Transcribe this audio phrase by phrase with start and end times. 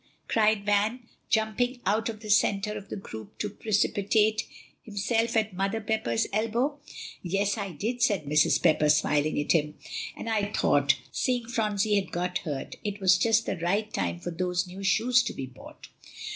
[0.27, 4.47] cried Van, jumping out from the centre of the group to precipitate
[4.81, 6.79] himself at Mother Pepper's elbow.
[7.21, 8.63] "Yes, I did," said Mrs.
[8.63, 9.75] Pepper, smiling at him;
[10.17, 14.65] "I thought, seeing Phronsie had got hurt, it was just the right time for those
[14.65, 15.87] new shoes to be bought."